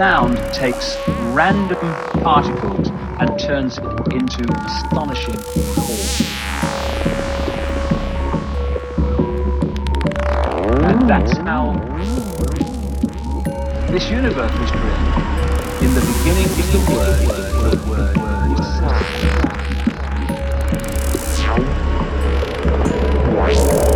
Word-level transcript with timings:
sound 0.00 0.38
takes 0.54 0.96
random 1.34 1.76
particles 2.22 2.88
and 3.20 3.38
turns 3.38 3.76
it 3.76 3.84
into 4.14 4.50
astonishing 4.64 5.36
chords. 5.74 6.22
And 10.88 11.06
that's 11.06 11.36
how 11.36 11.74
this 13.90 14.08
universe 14.10 14.58
was 14.58 14.70
created. 14.70 15.14
In 15.82 15.92
the 15.92 16.00
beginning 16.16 16.48
is 16.48 16.72
the 16.72 16.78
word, 16.94 17.20
word, 17.28 17.52
word, 17.60 17.80
word, 17.86 18.16
word 18.16 18.64
sound. 23.68 23.89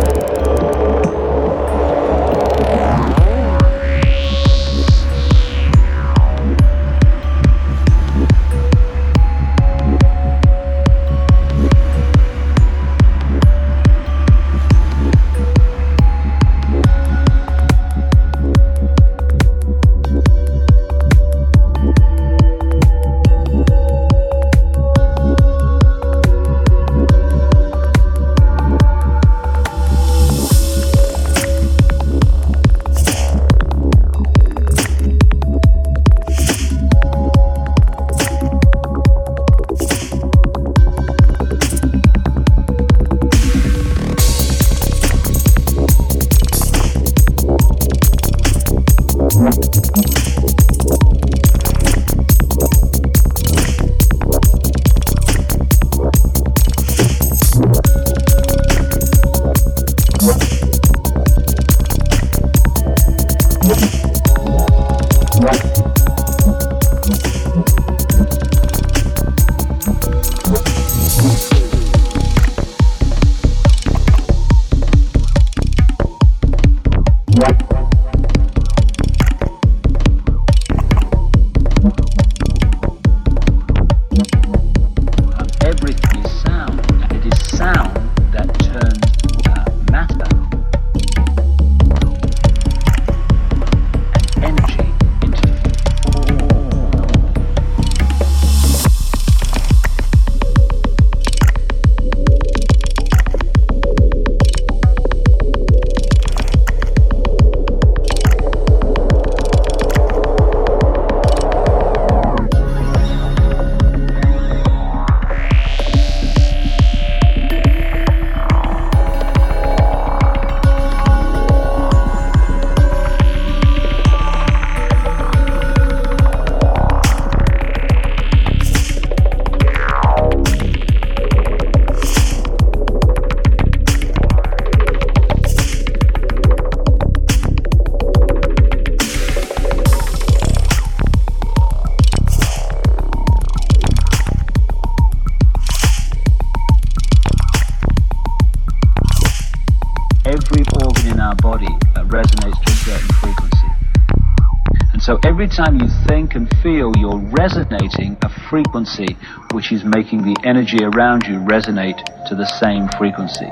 Time 155.55 155.79
you 155.79 155.87
think 156.05 156.35
and 156.35 156.53
feel, 156.61 156.91
you're 156.97 157.21
resonating 157.31 158.17
a 158.23 158.29
frequency 158.49 159.15
which 159.53 159.71
is 159.71 159.85
making 159.85 160.21
the 160.21 160.35
energy 160.43 160.83
around 160.83 161.23
you 161.25 161.39
resonate 161.39 161.97
to 162.27 162.35
the 162.35 162.45
same 162.45 162.89
frequency. 162.97 163.45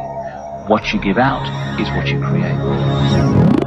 What 0.68 0.92
you 0.92 1.00
give 1.02 1.18
out 1.18 1.48
is 1.80 1.88
what 1.92 2.08
you 2.08 2.20
create. 2.20 3.63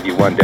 Give 0.00 0.06
you 0.06 0.16
one 0.16 0.39